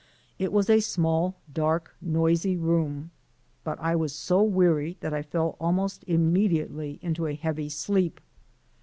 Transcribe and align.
It 0.39 0.51
was 0.51 0.67
a 0.67 0.79
small, 0.79 1.35
dark, 1.53 1.95
noisy 2.01 2.57
room, 2.57 3.11
but 3.63 3.79
I 3.79 3.95
was 3.95 4.15
so 4.15 4.41
weary 4.41 4.97
that 5.01 5.13
I 5.13 5.21
fell 5.21 5.55
almost 5.59 6.03
immediately 6.07 6.97
into 7.03 7.27
a 7.27 7.35
heavy 7.35 7.69
sleep. 7.69 8.19